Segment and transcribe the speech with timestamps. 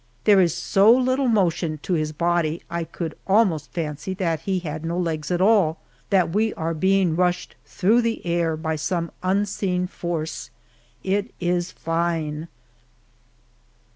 [0.23, 4.83] There is so little motion to his body I could almost fancy that he had
[4.83, 9.85] no legs at all that we are being rushed through the air by some unseen
[9.85, 10.49] force.
[11.03, 12.47] It is fine!